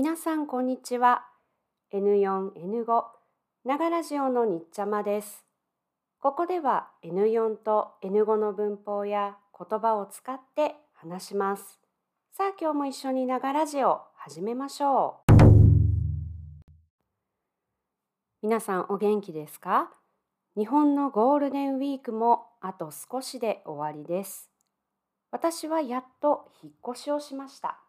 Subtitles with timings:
[0.00, 1.24] 皆さんこんにちは。
[1.92, 3.02] N4、N5
[3.64, 5.44] ながラジオのにっちゃまです。
[6.20, 11.80] ここでは N4 と N5 の文法や言葉を使って話します。
[12.30, 15.32] さあ今日も一緒にながラジオ始めましょう。
[18.40, 19.90] 皆さんお元気ですか？
[20.56, 24.48] 日本のゴールデンウィークもあと少しで終わりです。
[25.32, 27.80] 私はやっと引っ越しをしました。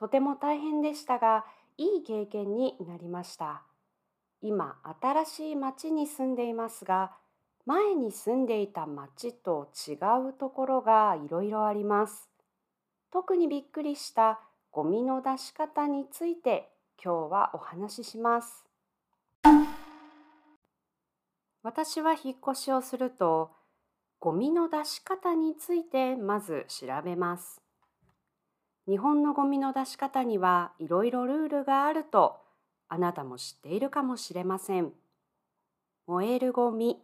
[0.00, 1.44] とても大変でしたが
[1.76, 3.62] いい経験になりました。
[4.40, 7.12] 今新しい町に住んでいますが
[7.66, 9.92] 前に住んでいた町と違
[10.30, 12.30] うところがいろいろあります。
[13.12, 14.40] 特にびっくりした
[14.72, 16.70] ゴミの出し方について
[17.04, 18.64] 今日はお話しします。
[21.62, 23.50] 私は引っ越しをすると
[24.18, 27.59] ゴミの出し方についてまず調べます。
[28.90, 32.40] 日本のゴミの出し方にはいろいろルールがあると
[32.88, 34.90] あなたも知っているかもしれません。
[36.08, 37.00] 燃えるゴミ、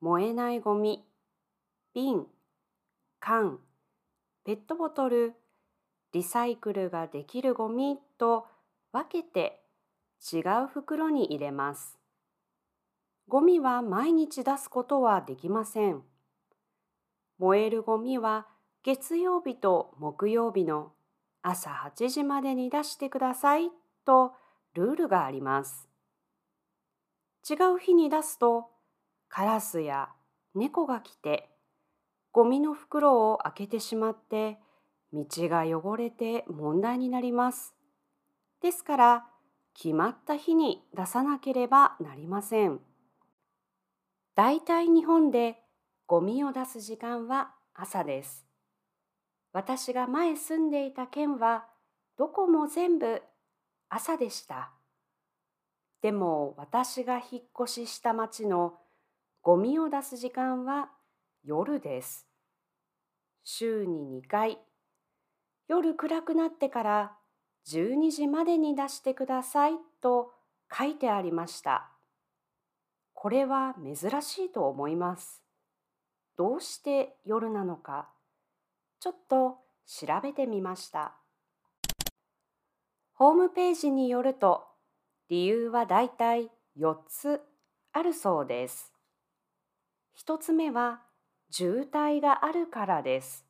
[0.00, 1.04] 燃えないゴミ、
[1.94, 2.28] 瓶、
[3.18, 3.58] 缶、
[4.44, 5.34] ペットボトル、
[6.12, 8.46] リサイクルができるゴミと
[8.92, 9.64] 分けて
[10.32, 11.98] 違う袋に入れます。
[13.26, 16.02] ゴミは毎日出すことはできません。
[17.40, 18.46] 燃えるゴミは
[18.84, 20.92] 月曜日と木曜日の
[21.42, 23.70] 朝8時までに出してください
[24.04, 24.32] と
[24.74, 25.88] ルールがあります。
[27.48, 28.68] 違う日に出すと
[29.28, 30.10] カラスや
[30.54, 31.48] 猫が来て
[32.32, 34.58] ゴミの袋を開けてしまって
[35.12, 37.74] 道が汚れて問題になります。
[38.62, 39.26] ですから
[39.74, 42.80] 決まった日に出さなければなりません。
[44.34, 45.56] だいたい日本で
[46.06, 48.49] ゴミを出す時間は朝です。
[49.52, 51.66] 私が前住んでいた県は
[52.16, 53.22] どこも全部
[53.88, 54.72] 朝でした。
[56.02, 58.78] でも私が引っ越しした町の
[59.42, 60.90] ゴミを出す時間は
[61.42, 62.26] 夜です。
[63.42, 64.58] 週に2回、
[65.66, 67.16] 夜暗くなってから
[67.66, 70.32] 12時までに出してくださいと
[70.72, 71.90] 書いてありました。
[73.14, 75.42] これは珍しいと思います。
[76.36, 78.08] どうして夜なのか
[79.00, 79.56] ちょっと
[79.86, 81.14] 調べてみました。
[83.14, 84.64] ホームページによると
[85.30, 87.40] 理由はだいたい4つ
[87.92, 88.92] あるそうです。
[90.22, 91.00] 1つ目は
[91.50, 93.46] 渋滞があるからです。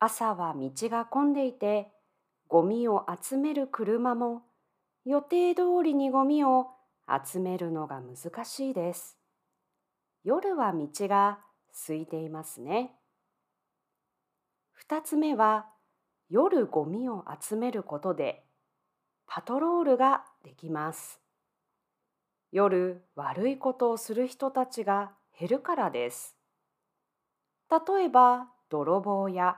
[0.00, 1.92] 朝は道が混んでいて
[2.48, 4.42] ゴミを集める車も
[5.04, 6.70] 予定通りにゴミを
[7.24, 9.16] 集めるのが難しいです。
[10.24, 11.38] 夜は道が
[11.86, 12.96] 空いていますね。
[14.88, 15.66] 2つ目は
[16.28, 18.44] 夜ゴミを集めることで
[19.26, 21.20] パトロールができます。
[22.52, 26.36] 夜悪いことをする人たちが減るからです。
[27.70, 29.56] 例えば泥棒や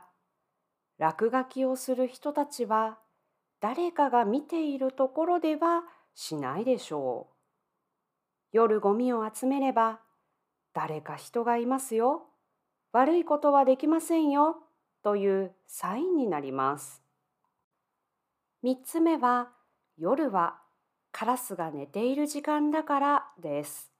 [0.98, 2.98] 落書きをする人たちは
[3.60, 5.82] 誰かが見ているところでは
[6.14, 7.36] しないでしょう。
[8.52, 10.00] 夜ゴミを集めれば
[10.72, 12.26] 誰か人がいますよ。
[12.92, 14.56] 悪いことはできませんよ
[15.06, 17.00] というサインになります。
[18.64, 19.50] 3つ目は
[19.96, 20.58] 夜は
[21.12, 23.92] カラスが寝ている時間だからです。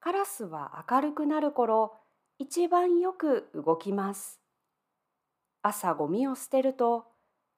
[0.00, 1.94] カラスは明るくなる頃
[2.38, 4.42] 一番よく動きます。
[5.62, 7.06] 朝ゴミを捨てると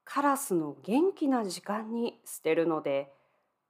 [0.04, 3.10] カラスの元気な時間に捨てるので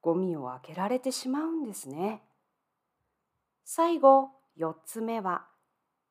[0.03, 2.21] ゴミを開けられてしまうんですね。
[3.65, 5.47] 最後4つ目は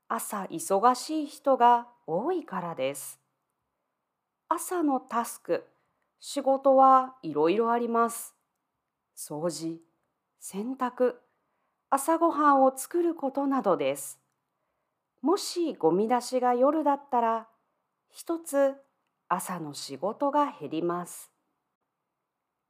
[0.08, 3.20] 朝忙しい人が多いからです。
[4.48, 5.66] 朝のタスク、
[6.20, 8.36] 仕事はいろいろあります。
[9.18, 9.80] 掃除、
[10.40, 11.16] 洗濯、
[11.90, 14.20] 朝ごはんを作ることなどです。
[15.22, 17.48] もしゴミ出しが夜だったら、
[18.12, 18.76] 一つ
[19.28, 21.32] 朝の仕事が減ります。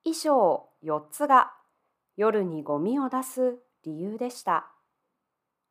[0.06, 1.51] 以上4つが
[2.15, 4.75] 夜にゴミを出す理由でした。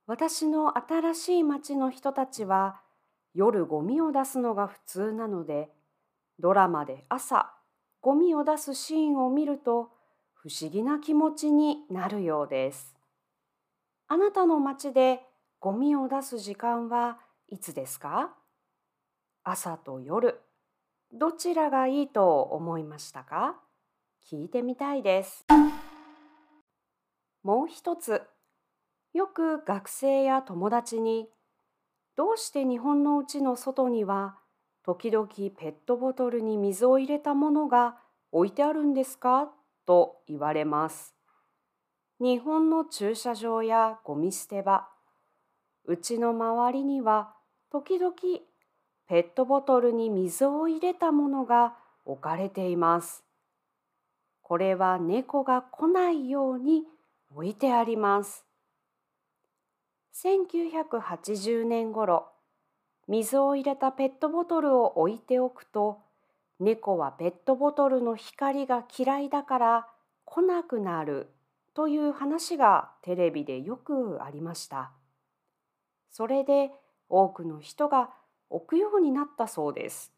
[0.07, 2.81] 私の新しい町の人たちは
[3.33, 5.71] 夜ゴミを出すのが普通なので
[6.39, 7.55] ドラマで朝
[8.03, 9.91] ゴミを出すシーンを見ると
[10.35, 12.95] 不思議な気持ちになるようです。
[14.09, 15.21] あなたの町で
[15.59, 17.17] ゴミを出す時間は
[17.49, 18.31] いつですか？
[19.43, 20.39] 朝と夜
[21.15, 23.57] どちらがいいと思いましたか？
[24.31, 25.47] 聞いてみたいです。
[27.43, 28.21] もう一つ
[29.15, 31.29] よく学生や友達に
[32.17, 34.35] どうして日本のうちの外には
[34.85, 37.97] 時々ペットボトルに水を入れたものが
[38.33, 39.53] 置いてあるんですか？
[39.87, 41.15] と言われます。
[42.21, 44.89] 日本の駐車場やゴミ捨て場、
[45.85, 47.35] うちの周りには
[47.71, 48.15] 時々
[49.07, 53.23] ペットボトルに水を入れたものが置かれています。
[54.43, 56.83] これは猫が来ないように
[57.33, 58.45] 置いてあります。
[60.15, 62.29] 1980年頃、
[63.09, 66.01] 水を入れたペットボトルを置いておくと
[66.61, 69.89] 猫はペットボトルの光が嫌いだから
[70.25, 71.29] 来なくなる
[71.75, 74.93] という話がテレビでよくありました。
[76.11, 76.71] それで
[77.09, 78.11] 多くの人が
[78.49, 80.13] 置くようになったそうです。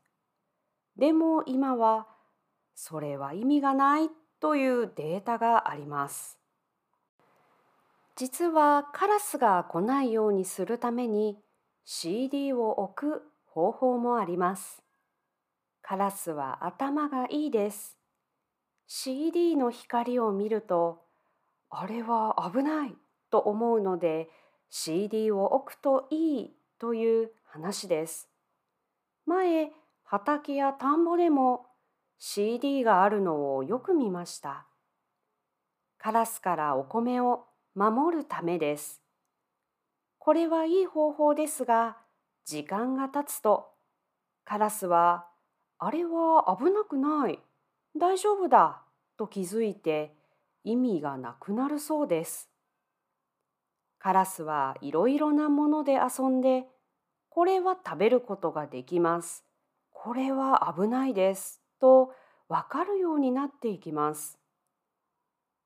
[0.96, 2.06] でも今は
[2.74, 4.10] それは意味がない
[4.40, 6.38] というデータがあります。
[8.16, 11.38] 実はカラスが来ないようにするために
[11.84, 14.82] CD を置く方法もあります。
[15.82, 17.98] カラスは頭がいいです。
[18.86, 21.02] CD の光を見ると、
[21.68, 22.94] あれは危ない
[23.30, 24.30] と思うので
[24.70, 28.30] CD を置くといいという話です。
[29.26, 29.70] 前、
[30.04, 31.66] 畑や田んぼでも
[32.18, 34.66] CD があるのをよく見ました。
[35.98, 37.44] カラスからお米を
[37.76, 39.02] 守るためです。
[40.18, 41.98] これはいい方法ですが、
[42.46, 43.66] 時間が経つと、
[44.44, 45.26] カラスは、
[45.78, 47.38] あれは危なくない、
[47.94, 48.82] 大丈夫だ、
[49.18, 50.16] と気づいて
[50.64, 52.48] 意味がなくなるそうです。
[53.98, 56.64] カラスはいろいろなもので遊んで、
[57.28, 59.44] これは食べることができます。
[59.90, 61.60] これは危ないです。
[61.78, 62.14] と
[62.48, 64.38] わかるようになっていきます。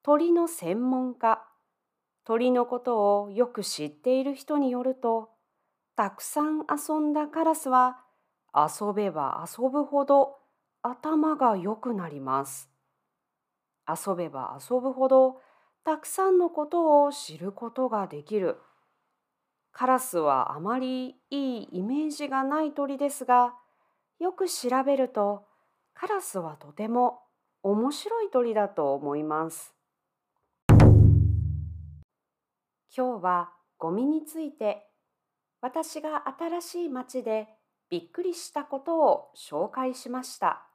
[0.03, 1.47] 鳥の専門家、
[2.31, 5.31] 鳥のことをよく知っている人によると、
[5.97, 8.05] たくさん遊んだカラスは
[8.55, 10.37] 遊べば遊ぶほど
[10.81, 12.71] 頭が良くなります。
[13.89, 15.41] 遊べば遊ぶほど
[15.83, 18.59] たくさんのことを知ることができる。
[19.73, 23.57] カラスはあまりいいイメージがない鳥ですが、
[24.21, 25.47] よく調べると
[25.95, 27.23] カラスはとても
[27.65, 29.80] 面白い鳥だと思います。
[33.01, 33.49] 今日は
[33.79, 34.87] ゴミについて
[35.63, 37.49] 私が新しい町で
[37.89, 40.67] びっくりしたことを紹介しました。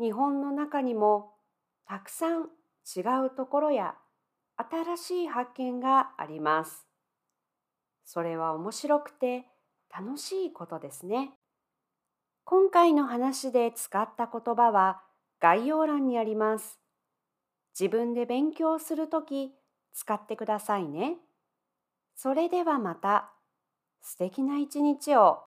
[0.00, 1.34] 日本の中にも
[1.86, 2.44] たくさん
[2.96, 3.96] 違うところや
[4.56, 6.86] 新しい発見があります。
[8.06, 9.44] それは面白くて
[9.94, 11.32] 楽しいことですね。
[12.44, 15.02] 今回の話で使った言葉は
[15.38, 16.78] 概要欄にあります。
[17.78, 19.52] 自分で勉強するとき
[19.92, 21.16] 使ってくださいね。
[22.16, 23.30] それではまた
[24.00, 25.44] 素敵な一日を。